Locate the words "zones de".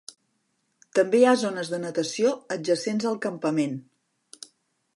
1.41-1.79